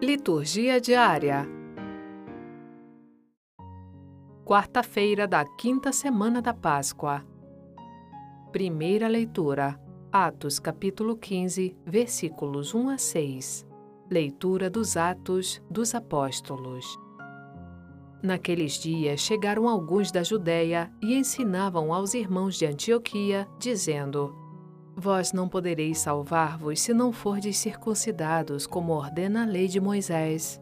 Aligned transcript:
Liturgia 0.00 0.80
diária. 0.80 1.44
Quarta-feira 4.44 5.26
da 5.26 5.44
quinta 5.44 5.92
semana 5.92 6.40
da 6.40 6.54
Páscoa. 6.54 7.26
Primeira 8.52 9.08
leitura. 9.08 9.76
Atos 10.12 10.60
capítulo 10.60 11.16
15, 11.16 11.76
versículos 11.84 12.76
1 12.76 12.90
a 12.90 12.96
6. 12.96 13.66
Leitura 14.08 14.70
dos 14.70 14.96
Atos 14.96 15.60
dos 15.68 15.92
Apóstolos. 15.96 16.86
Naqueles 18.22 18.74
dias 18.74 19.18
chegaram 19.18 19.68
alguns 19.68 20.12
da 20.12 20.22
Judéia 20.22 20.92
e 21.02 21.16
ensinavam 21.16 21.92
aos 21.92 22.14
irmãos 22.14 22.54
de 22.56 22.66
Antioquia, 22.66 23.48
dizendo: 23.58 24.32
Vós 25.00 25.32
não 25.32 25.48
podereis 25.48 26.00
salvar-vos 26.00 26.80
se 26.80 26.92
não 26.92 27.12
fordes 27.12 27.56
circuncidados, 27.56 28.66
como 28.66 28.92
ordena 28.92 29.44
a 29.44 29.46
lei 29.46 29.68
de 29.68 29.80
Moisés. 29.80 30.60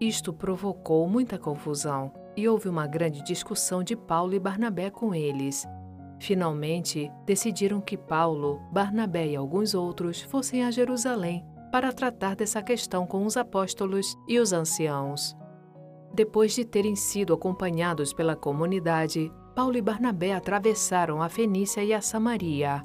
Isto 0.00 0.32
provocou 0.32 1.08
muita 1.08 1.38
confusão 1.38 2.12
e 2.36 2.48
houve 2.48 2.68
uma 2.68 2.84
grande 2.84 3.22
discussão 3.22 3.84
de 3.84 3.94
Paulo 3.94 4.34
e 4.34 4.40
Barnabé 4.40 4.90
com 4.90 5.14
eles. 5.14 5.64
Finalmente, 6.18 7.08
decidiram 7.24 7.80
que 7.80 7.96
Paulo, 7.96 8.60
Barnabé 8.72 9.28
e 9.28 9.36
alguns 9.36 9.72
outros 9.72 10.20
fossem 10.20 10.64
a 10.64 10.72
Jerusalém 10.72 11.46
para 11.70 11.92
tratar 11.92 12.34
dessa 12.34 12.60
questão 12.60 13.06
com 13.06 13.24
os 13.24 13.36
apóstolos 13.36 14.16
e 14.26 14.40
os 14.40 14.52
anciãos. 14.52 15.36
Depois 16.12 16.56
de 16.56 16.64
terem 16.64 16.96
sido 16.96 17.32
acompanhados 17.32 18.12
pela 18.12 18.34
comunidade, 18.34 19.30
Paulo 19.54 19.76
e 19.76 19.80
Barnabé 19.80 20.34
atravessaram 20.34 21.22
a 21.22 21.28
Fenícia 21.28 21.84
e 21.84 21.94
a 21.94 22.00
Samaria 22.00 22.84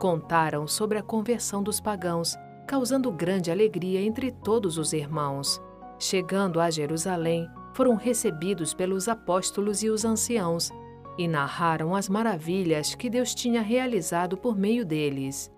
Contaram 0.00 0.66
sobre 0.66 0.96
a 0.96 1.02
conversão 1.02 1.62
dos 1.62 1.78
pagãos, 1.78 2.34
causando 2.66 3.12
grande 3.12 3.50
alegria 3.50 4.00
entre 4.00 4.30
todos 4.32 4.78
os 4.78 4.94
irmãos. 4.94 5.60
Chegando 5.98 6.58
a 6.58 6.70
Jerusalém, 6.70 7.46
foram 7.74 7.96
recebidos 7.96 8.72
pelos 8.72 9.08
apóstolos 9.08 9.82
e 9.82 9.90
os 9.90 10.02
anciãos 10.02 10.70
e 11.18 11.28
narraram 11.28 11.94
as 11.94 12.08
maravilhas 12.08 12.94
que 12.94 13.10
Deus 13.10 13.34
tinha 13.34 13.60
realizado 13.60 14.38
por 14.38 14.56
meio 14.56 14.86
deles. 14.86 15.52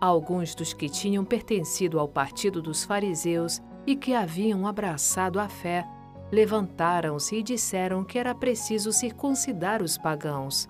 Alguns 0.00 0.56
dos 0.56 0.72
que 0.72 0.88
tinham 0.88 1.24
pertencido 1.24 2.00
ao 2.00 2.08
partido 2.08 2.60
dos 2.60 2.82
fariseus 2.82 3.62
e 3.86 3.94
que 3.94 4.12
haviam 4.12 4.66
abraçado 4.66 5.38
a 5.38 5.48
fé 5.48 5.86
levantaram-se 6.32 7.36
e 7.36 7.44
disseram 7.44 8.02
que 8.02 8.18
era 8.18 8.34
preciso 8.34 8.92
circuncidar 8.92 9.80
os 9.80 9.96
pagãos 9.96 10.66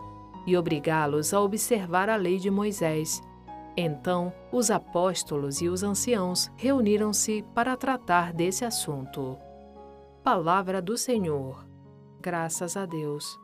e 0.46 0.56
obrigá-los 0.56 1.32
a 1.32 1.40
observar 1.40 2.08
a 2.08 2.16
lei 2.16 2.38
de 2.38 2.50
Moisés. 2.50 3.22
Então, 3.76 4.32
os 4.52 4.70
apóstolos 4.70 5.60
e 5.60 5.68
os 5.68 5.82
anciãos 5.82 6.50
reuniram-se 6.56 7.44
para 7.54 7.76
tratar 7.76 8.32
desse 8.32 8.64
assunto. 8.64 9.36
Palavra 10.22 10.80
do 10.80 10.96
Senhor. 10.96 11.66
Graças 12.20 12.76
a 12.76 12.86
Deus. 12.86 13.38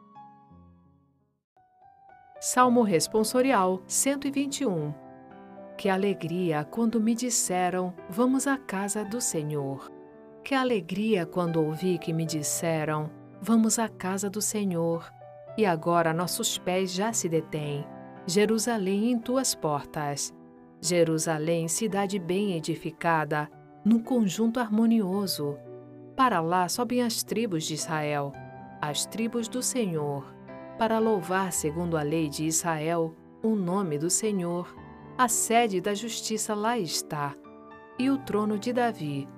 Salmo 2.41 2.83
Responsorial 2.83 3.83
121 3.87 4.95
Que 5.77 5.91
alegria 5.91 6.65
quando 6.65 6.99
me 6.99 7.15
disseram: 7.15 7.93
Vamos 8.09 8.47
à 8.47 8.57
casa 8.57 9.05
do 9.05 9.21
Senhor. 9.21 9.91
Que 10.43 10.55
alegria 10.55 11.27
quando 11.27 11.63
ouvi 11.63 11.99
que 11.99 12.13
me 12.15 12.25
disseram: 12.25 13.11
Vamos 13.43 13.79
à 13.79 13.89
casa 13.89 14.31
do 14.31 14.41
Senhor. 14.41 15.20
E 15.61 15.67
agora 15.67 16.15
nossos 16.15 16.57
pés 16.57 16.91
já 16.91 17.13
se 17.13 17.29
detêm. 17.29 17.85
Jerusalém 18.27 19.13
em 19.13 19.19
tuas 19.19 19.55
portas. 19.55 20.35
Jerusalém, 20.81 21.69
cidade 21.69 22.19
bem 22.19 22.55
edificada, 22.57 23.47
num 23.85 24.03
conjunto 24.03 24.59
harmonioso. 24.59 25.59
Para 26.17 26.41
lá 26.41 26.67
sobem 26.67 27.03
as 27.03 27.23
tribos 27.23 27.65
de 27.65 27.75
Israel, 27.75 28.33
as 28.81 29.05
tribos 29.05 29.49
do 29.49 29.63
Senhor, 29.63 30.35
para 30.79 30.99
louvar, 30.99 31.53
segundo 31.53 31.99
a 31.99 32.03
lei 32.03 32.31
de 32.31 32.47
Israel, 32.47 33.15
o 33.43 33.55
nome 33.55 33.99
do 33.99 34.09
Senhor. 34.09 34.75
A 35.19 35.29
sede 35.29 35.79
da 35.79 35.93
justiça 35.93 36.55
lá 36.55 36.79
está, 36.79 37.35
e 37.99 38.09
o 38.09 38.17
trono 38.17 38.59
de 38.59 38.73
Davi. 38.73 39.29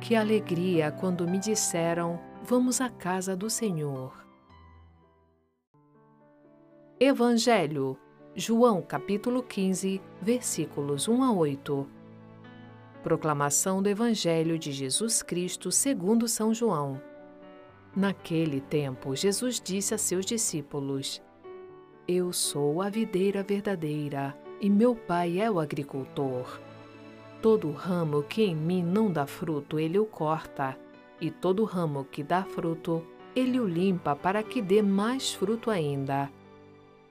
Que 0.00 0.16
alegria 0.16 0.90
quando 0.90 1.28
me 1.28 1.38
disseram: 1.38 2.18
Vamos 2.42 2.80
à 2.80 2.88
casa 2.88 3.36
do 3.36 3.50
Senhor. 3.50 4.27
Evangelho, 7.00 7.96
João 8.34 8.82
capítulo 8.82 9.40
15, 9.40 10.02
versículos 10.20 11.06
1 11.06 11.22
a 11.22 11.32
8. 11.32 11.86
Proclamação 13.04 13.80
do 13.80 13.88
Evangelho 13.88 14.58
de 14.58 14.72
Jesus 14.72 15.22
Cristo 15.22 15.70
segundo 15.70 16.26
São 16.26 16.52
João. 16.52 17.00
Naquele 17.94 18.60
tempo, 18.60 19.14
Jesus 19.14 19.60
disse 19.64 19.94
a 19.94 19.98
seus 19.98 20.26
discípulos: 20.26 21.22
Eu 22.08 22.32
sou 22.32 22.82
a 22.82 22.90
videira 22.90 23.44
verdadeira, 23.44 24.36
e 24.60 24.68
meu 24.68 24.96
Pai 24.96 25.38
é 25.38 25.48
o 25.48 25.60
agricultor. 25.60 26.60
Todo 27.40 27.70
ramo 27.70 28.24
que 28.24 28.42
em 28.42 28.56
mim 28.56 28.82
não 28.82 29.08
dá 29.08 29.24
fruto, 29.24 29.78
ele 29.78 30.00
o 30.00 30.04
corta, 30.04 30.76
e 31.20 31.30
todo 31.30 31.62
ramo 31.62 32.04
que 32.10 32.24
dá 32.24 32.42
fruto, 32.42 33.06
ele 33.36 33.60
o 33.60 33.68
limpa 33.68 34.16
para 34.16 34.42
que 34.42 34.60
dê 34.60 34.82
mais 34.82 35.32
fruto 35.32 35.70
ainda. 35.70 36.28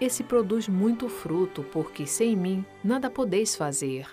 esse 0.00 0.24
produz 0.24 0.66
muito 0.66 1.08
fruto, 1.08 1.62
porque 1.64 2.06
sem 2.06 2.34
mim 2.34 2.64
nada 2.82 3.10
podeis 3.10 3.54
fazer. 3.54 4.06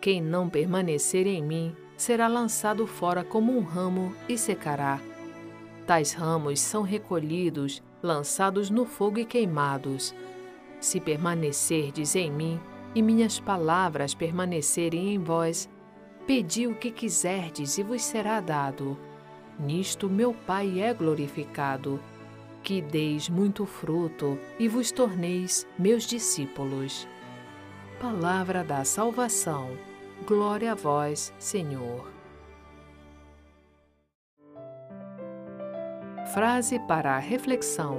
Quem 0.00 0.20
não 0.20 0.50
permanecer 0.50 1.26
em 1.26 1.42
mim 1.42 1.74
será 1.96 2.26
lançado 2.26 2.86
fora 2.86 3.22
como 3.22 3.56
um 3.56 3.62
ramo 3.62 4.14
e 4.28 4.36
secará. 4.36 5.00
Tais 5.86 6.12
ramos 6.12 6.60
são 6.60 6.82
recolhidos, 6.82 7.82
lançados 8.02 8.70
no 8.70 8.84
fogo 8.84 9.18
e 9.20 9.24
queimados. 9.24 10.14
Se 10.80 10.98
permanecerdes 10.98 12.16
em 12.16 12.30
mim 12.30 12.60
e 12.94 13.00
minhas 13.00 13.38
palavras 13.38 14.14
permanecerem 14.14 15.14
em 15.14 15.18
vós, 15.18 15.68
pedi 16.26 16.66
o 16.66 16.74
que 16.74 16.90
quiserdes 16.90 17.78
e 17.78 17.82
vos 17.82 18.02
será 18.02 18.40
dado. 18.40 18.98
Nisto 19.58 20.10
meu 20.10 20.34
Pai 20.34 20.80
é 20.80 20.92
glorificado 20.92 22.00
que 22.64 22.80
deis 22.80 23.28
muito 23.28 23.66
fruto 23.66 24.38
e 24.58 24.66
vos 24.66 24.90
torneis 24.90 25.66
meus 25.78 26.04
discípulos. 26.04 27.06
Palavra 28.00 28.64
da 28.64 28.82
salvação. 28.84 29.76
Glória 30.26 30.72
a 30.72 30.74
vós, 30.74 31.32
Senhor. 31.38 32.10
Frase 36.32 36.80
para 36.88 37.14
a 37.14 37.18
reflexão: 37.18 37.98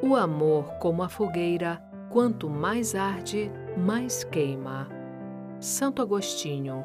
O 0.00 0.14
amor, 0.14 0.74
como 0.74 1.02
a 1.02 1.08
fogueira, 1.08 1.82
quanto 2.10 2.48
mais 2.48 2.94
arde, 2.94 3.50
mais 3.76 4.22
queima. 4.22 4.88
Santo 5.60 6.00
Agostinho. 6.00 6.84